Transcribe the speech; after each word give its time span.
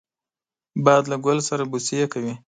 باد 0.85 1.03
له 1.11 1.17
ګل 1.25 1.39
سره 1.49 1.63
بوسې 1.71 1.99
کوي 2.13 2.33